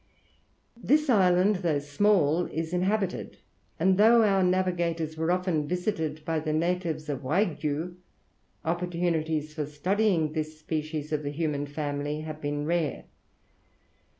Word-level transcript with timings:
This 0.83 1.11
island, 1.11 1.57
though 1.57 1.77
small, 1.77 2.47
is 2.47 2.73
inhabited; 2.73 3.37
but 3.77 3.97
though 3.97 4.23
our 4.23 4.41
navigators 4.41 5.15
were 5.15 5.31
often 5.31 5.67
visited 5.67 6.25
by 6.25 6.39
the 6.39 6.53
natives 6.53 7.07
of 7.07 7.21
Waigiou, 7.23 7.97
opportunities 8.65 9.53
for 9.53 9.67
studying 9.67 10.33
this 10.33 10.57
species 10.57 11.11
of 11.13 11.21
the 11.21 11.29
human 11.29 11.67
family 11.67 12.21
have 12.21 12.41
been 12.41 12.65
rare. 12.65 13.03